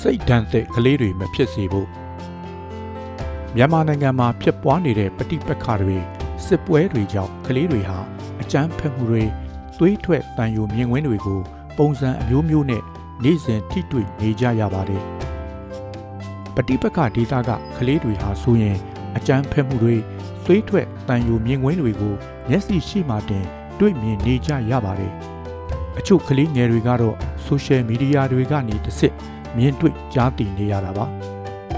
[0.00, 1.88] စိတ်ဓာတ်သက်ကလေးတွေမဖြစ်စေဖို့
[3.56, 5.98] မြန်မာနိုင်ငံမှာဖြစ်ပွားနေတဲ့ပဋိပက္ခတွေ
[6.46, 7.98] စစ်ပွဲတွေကြောင့်ကလေးတွေဟာ
[8.40, 9.24] အကြမ်းဖက်မှုတွေ
[9.78, 11.40] သွေးထွက်တန်ယိုမြင်ကွင်းတွေကို
[11.78, 12.82] ပုံစံအမျိုးမျိုးနဲ့
[13.22, 15.02] နေ့စဉ်ထိတွေ့နေကြရပါတယ်
[16.54, 18.76] ပဋိပက္ခဒေသကကလေးတွေဟာဆိုရင်
[19.16, 19.96] အကြမ်းဖက်မှုတွေ
[20.44, 22.14] သွေးထွက်တန်ယိုမြင်ကွင်းတွေကို
[22.48, 23.44] မျက်စိရှိမှတင်
[23.78, 25.12] တွေ့မြင်နေကြရပါတယ်
[25.98, 29.14] အချို့ကလေးငယ်တွေကတော့ဆိုရှယ်မီဒီယာတွေကနေတစ်စစ်
[29.56, 31.06] မြင်တွေ့ကြားသိနေရတာပါ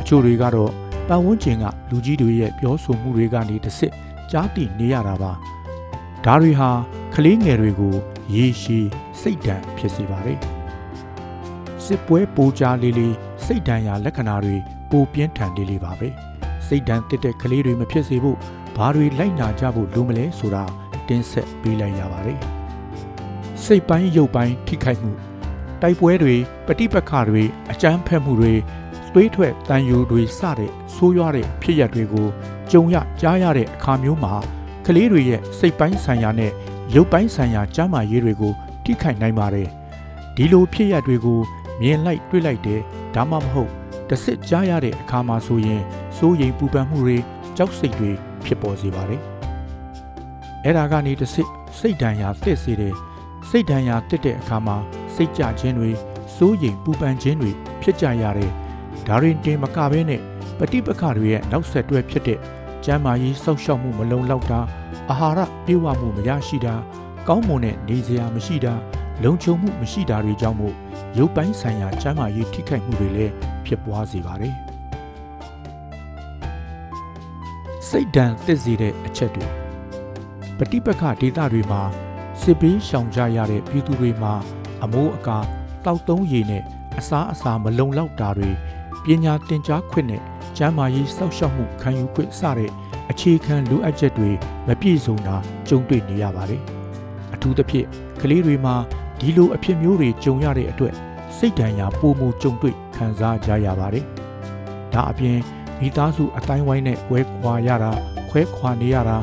[0.01, 0.71] အချို့တွေကတော့
[1.09, 3.93] ပတ်ဝန်းကျင်ကလူကြီးတွေရဲ့ပြောဆိုမှုတွေကနေတစ်စစ်
[4.31, 5.33] ကြားသိနေရတာပါ
[6.25, 6.71] ဒါတွေဟာ
[7.15, 7.95] ကလေးငယ်တွေကို
[8.35, 8.87] ရေရှည်
[9.21, 10.39] စိတ်ဓာတ်ဖြစ်စေပါတယ်
[11.85, 14.57] စစ်ပွဲပိုးကြလေးလေးစိတ်ဓာတ်ရာလက္ခဏာတွေ
[14.91, 16.09] ပိုပြင်းထန်လေးလေးပါပဲ
[16.67, 18.39] စိတ်ဓာတ်တက်တဲ့ကလေးတွေမဖြစ်စေဖို့
[18.77, 20.65] ဘာတွေလိုက်နာကြဖို့လိုမလဲဆိုတာ
[21.09, 22.39] တင်းဆက်ပေးလိုက်ရပါတယ်
[23.65, 25.13] စိတ်ပိုင်းရုပ်ပိုင်းထိခိုက်မှု
[25.83, 26.37] တိုက်ပွဲတွေ
[26.67, 28.55] ပဋိပက္ခတွေအကြမ်းဖက်မှုတွေ
[29.15, 32.29] သွေးထွက်တန်ယိုတွေစတဲ့ဆိုးရွားတဲ့ဖြစ်ရပ်တွေကို
[32.71, 34.35] ကြုံရကြားရတဲ့အခါမျိုးမှာ
[34.87, 36.53] ကလေးတွေရဲ့စိတ်ပိုင်းဆိုင်ရာနဲ့
[36.95, 38.53] ရုပ်ပိုင်းဆိုင်ရာကျန်းမာရေးတွေကို
[38.85, 39.69] ထိခိုက်နိုင်ပါတယ်
[40.37, 41.41] ဒီလိုဖြစ်ရပ်တွေကို
[41.81, 42.81] မြင်လိုက်တွေ့လိုက်တယ်
[43.15, 43.71] ဒါမှမဟုတ်
[44.09, 45.83] တစ်စစ်ကြားရတဲ့အခါမှာဆိုရင်
[46.17, 47.17] စိုးရိမ်ပူပန်မှုတွေ
[47.57, 48.11] ကြောက်စိတ်တွေ
[48.45, 49.23] ဖြစ်ပေါ်စေပါတယ်
[50.65, 52.95] အဲ့ဒါကနေတစ်စစ်စိတ်ဒဏ်ရာတက်စေတယ်
[53.49, 54.77] စိတ်ဒဏ်ရာတက်တဲ့အခါမှာ
[55.15, 55.91] စိတ်ကြခြင်းတွေ
[56.37, 57.51] စိုးရိမ်ပူပန်ခြင်းတွေ
[57.83, 58.53] ဖြစ်ကြရတယ်
[59.07, 60.21] ဒါရင်တင်မကဘဲနဲ့
[60.59, 62.39] ပဋိပက္ခတွေရဲ့နောက်ဆက်တွဲဖြစ်တဲ့
[62.85, 64.61] ကျန်းမာရေးစောင့်ရှောက်မှုမလုံလောက်တာ
[65.11, 66.75] အာဟာရပြေဝမှုမရရှိတာ
[67.29, 68.75] ကောင်းမွန်တဲ့နေစရာမရှိတာ
[69.25, 70.75] လုံခြုံမှုမရှိတာတွေကြောင့်မို့
[71.19, 73.33] ရုပ်ပိုင်းဆိုင်ရာကျန်းမာရေးထိခိုက်မှုတွေလည်း
[73.67, 74.55] ဖြစ်ပွားစေပါတယ်
[77.89, 79.47] စိတ်ဒဏ်သစ်စေတဲ့အချက်တွေ
[80.59, 81.83] ပဋိပက္ခဒေသတွေမှာ
[82.43, 84.35] စစ်ပေးရှောင်ကြရတဲ့ပြည်သူတွေမှာ
[84.85, 85.39] အမိုးအကာ
[85.85, 86.63] တောက်သုံးရည်နဲ့
[86.99, 88.51] အစားအစာမလုံလောက်တာတွေ
[89.05, 90.23] ပညာသင်ကြားခွင့်နဲ့
[90.57, 92.71] ကျန်းမာရေးစောင့်ရှောက်မှုခံယူခွင့်စတဲ့
[93.11, 94.31] အခြေခံလိုအပ်ချက်တွေ
[94.67, 95.37] မပြည့်စုံတာ
[95.69, 96.63] ကြုံတွေ့နေရပါတယ်။
[97.35, 97.87] အထူးသဖြင့်
[98.21, 98.75] ကလေးတွေမှာ
[99.21, 100.95] ဒီလိုအဖြစ်မျိုးတွေကြုံရတဲ့အတွက်
[101.37, 104.05] စိတ်ဒဏ်ရာပိုမိုကြုံတွေ့ခံစားကြရပါတယ်။
[104.93, 105.39] ဒါအပြင်
[105.81, 107.93] မိသားစုအတိုင်းဝိုင်းနဲ့ဝဲခွာရတာ
[108.31, 109.19] ခွဲခွာနေရတာ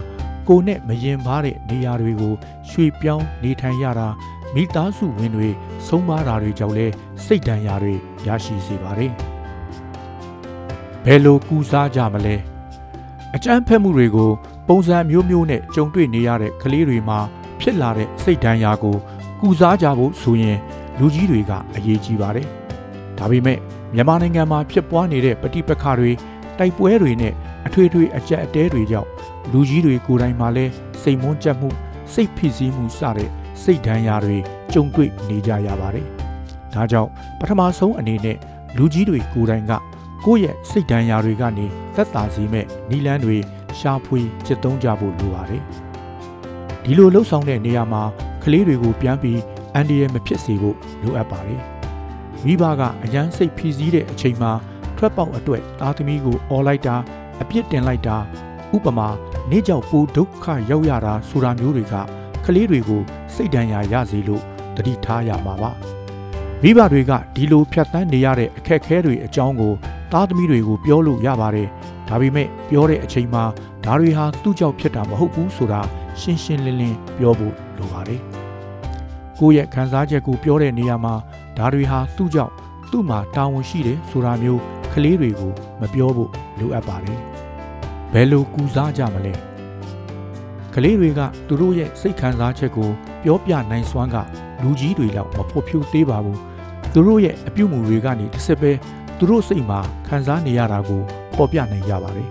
[0.47, 2.34] ကိုနဲ့မရင်ပါတဲ့နေရာတွေကို
[2.69, 4.07] ရွှေ့ပြောင်းနေထိုင်ရတာ
[4.56, 5.50] မိသားစုဝင်တွေ
[5.88, 6.88] ဆုံးမတာတွေကြောင့်လဲ
[7.25, 7.94] စိတ်ဒဏ်ရာတွေ
[8.28, 9.12] ရရှိစေပါတယ်။
[11.06, 12.35] ဘယ်လိုကူစားကြမလဲ
[13.35, 14.31] အကြမ်းဖက်မှုတွေကို
[14.68, 17.19] ပုံစံမျိုးမျိုးနဲ့ကြုံတွေ့နေရတဲ့ကလေးတွေမှာ
[17.62, 18.96] ဖြစ်လာတဲ့စိတ်ဒဏ်ရာကို
[19.41, 20.58] ကူစားကြဖို့ဆိုရင်
[21.00, 22.47] လူကြီးတွေကအရေးကြီးပါတယ်။
[23.18, 23.59] ဒါပေမဲ့
[23.94, 26.12] မြန်မာနိုင်ငံမှာဖြစ်ပွားနေတဲ့ပဋိပက္ခတွေ
[26.59, 27.34] တိုက်ပွဲတွေနဲ့
[27.68, 29.09] အထွေထွေအကြက်အတဲတွေကြောင့်
[29.52, 30.72] လူကြီးတွေကိုယ်တိုင်မှလည်း
[31.02, 31.69] စိတ်မွန်းကြက်မှု
[32.14, 33.29] စိတ်ဖိစီးမှုစတဲ့
[33.63, 34.38] စိတ်ဒဏ်ရာတွေ
[34.73, 36.06] ကြုံတွေ့နေကြရပါတယ်။
[36.73, 37.09] ဒါကြောင့်
[37.40, 38.38] ပထမဆုံးအနေနဲ့
[38.78, 39.72] လူကြီးတွေကိုယ်တိုင်က
[40.25, 41.66] ကိုယ့်ရဲ့စိတ်ဒဏ်ရာတွေကနေ
[41.96, 43.38] သက်သာစေမဲ့နီလန်းတွေ
[43.79, 45.63] ရှာဖွေจิตသုံးကြဖို့လိုပါတယ်။
[46.84, 48.03] ဒီလိုလှုပ်ဆောင်တဲ့နေရာမှာ
[48.44, 49.40] ကလေးတွေကိုပြန်ပြီး
[49.73, 51.62] အန်ဒီရဲ့မဖြစ်စေဖို့လိုအပ်ပါတယ်။
[52.44, 54.51] မိဘကအရန်စိတ်ဖိစီးတဲ့အချိန်မှာ
[54.97, 56.96] ထွက်ပေါက်အတွက်သားသမီးကိုအော်လိုက်တာ
[57.41, 58.17] အပြစ်တင်လိုက်တာ
[58.75, 59.09] ဥပမာ
[59.51, 61.96] နေကြောက်ပူဒုက္ခရောက်ရတာဆိုတာမျိုးတွေက
[62.50, 63.02] ကလေးတွေကို
[63.34, 64.44] စိတ်ဒဏ်ရာရစေလို့
[64.75, 65.72] တတိထားရမှာပါ
[66.62, 69.74] မိဘတွေကဒီလိုဖြတ်တန်းနေရတဲ့အခက်အခဲတွေအကြောင်းကို
[70.12, 71.68] သားသမီးတွေကိုပြောလို့ရပါတယ်
[72.08, 73.44] ဒါပေမဲ့ပြောတဲ့အချိန်မှာ
[73.85, 75.81] ဒါတွေဟာသူ့ကြောင့်ဖြစ်တာမဟုတ်ဘူးဆိုတာ
[76.19, 78.22] ရှင်းရှင်းလင်းလင်းပြောဖို့လိုပါတယ်
[79.40, 81.14] ကိုယ့်ရဲ့ခံစားချက်ကိုပြောတဲ့နေရာမှာ
[81.58, 82.53] ဒါတွေဟာသူ့ကြောင့်
[82.91, 84.62] သူ့မှာတာဝန်ရှိတယ်ဆိုတာမျိုး
[84.94, 87.19] ကလေးတွေကိုမပြောဖို့လိုအပ်ပါတယ်
[88.14, 89.56] ဘယ်လိုကူစားကြမလဲ
[90.79, 92.89] ကလေးတွေကသူတို့ရဲ့စိတ်ခံစားချက်ကို
[93.23, 94.15] ပြောပြနိုင်စွမ်းက
[94.61, 96.39] လူကြီးတွေလောက်မဖို့ဖြူသေးပါဘူး
[96.93, 98.71] သူတို့ရဲ့အပြုတ်မှုတွေကနေတစ်စက်ပဲ
[99.17, 101.01] သူတို့စိတ်မှာခံစားနေရတာကို
[101.35, 102.29] ဖော်ပြနိုင်ကြပါတယ်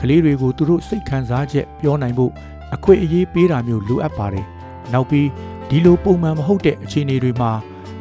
[0.00, 2.32] ကလေးတွေကိုသူတို့စိတ်ခံစားချက်ပြောနိုင်ဖို့
[2.74, 4.46] အခွင့်အရေးပေးတာမျိုးလိုအပ်ပါတယ်
[4.92, 5.28] နောက်ပြီး
[5.68, 7.50] ဒီလိုပုံမှန်မဟုတ်တဲ့အခြေအနေတွေမှာ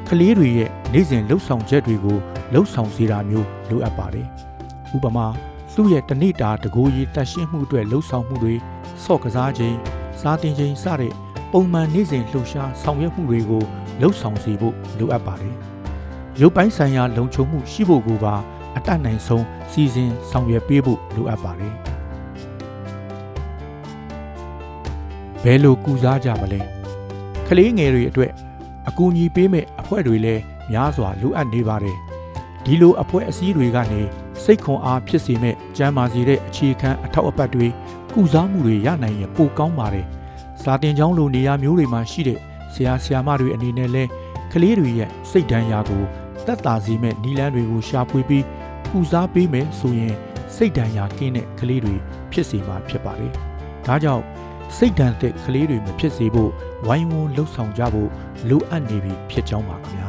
[0.09, 2.18] ကလေးတွေရဲ့နေ့စဉ်လှုပ်ဆောင်ချက်တွေကို
[2.54, 4.27] လှုပ်ဆောင်စေတာမျိုးလိုအပ်ပါတယ်
[4.95, 5.27] ဥပမာ
[5.75, 8.56] သူ့ရဲ့တဏိတာတကိုးကြီးတတ်ရှင်းမှုအတွက်လှုပ်ဆောင်မှုတွေ
[9.04, 9.78] ဆော့ကစားခြင်း
[10.22, 11.13] စားတင်ခြင်းစတဲ့
[11.51, 13.63] ပုံမှန်နေ့စဉ်လှုပ်ရှားဆောင်ရွက်မှုတွေကို
[14.01, 15.56] လှုပ်ဆောင်စေဖို့လိုအပ်ပါတယ်
[16.42, 18.36] ရုပ်ပိုင်းဆိုင်ရာလုံခြုံမှုရှိဖို့ကိုပါ
[18.75, 21.75] အတတ်နိုင်ဆုံးစီစဉ်ဆောင်ရွက်ပေးဖို့လိုအပ်ပါတယ်
[25.44, 26.60] ဘယ်လိုကူစားကြမလဲ
[27.48, 28.31] ကလေးငယ်တွေအတွက်
[28.88, 30.42] အကူအညီပေးမဲ့အဖွဲ့တွေလည်း
[30.72, 31.98] များစွာလိုအပ်နေပါတယ်
[32.66, 34.02] ဒီလိုအဖွဲ့အစည်းတွေကနေ
[34.44, 37.68] စိတ်ခွန်အားဖြစ်စေမဲ့ကျမ်းမာစေတဲ့အခြေခံအထောက်အပံ့တွေ
[38.13, 40.06] ကုစားမှုတွေရနိုင်ရင်ပိုကောင်းပါတယ်
[40.63, 42.39] စာတင်ကျောင်းလိုနေရာမျိုးတွေမှာရှိတဲ့
[42.73, 44.03] ဆရာဆရာမတွေအနေနဲ့လဲ
[44.53, 46.06] ကလေးတွေရဲ့စိတ်ဒဏ်ရာကိုတ
[46.47, 48.45] သက်သာစေမဲ့နီလန်းတွေကိုရှာဖွေပြီး
[48.89, 50.15] ပူစားပေးမယ်ဆိုရင်
[50.56, 51.95] စိတ်ဒဏ်ရာကင်းတဲ့ကလေးတွေ
[52.31, 53.31] ဖြစ်စေမှာဖြစ်ပါတယ်။
[53.85, 54.23] ဒါကြောင့်
[54.77, 56.51] စိတ်ဒဏ်တဲ့ကလေးတွေမဖြစ်စေဖို့
[56.88, 58.09] ဝိုင်းဝန်းလှုပ်ဆောင်ကြဖို့
[58.50, 60.08] လိုအပ်နေပြီဖြစ်ကြောင်းပါခင်ဗျာ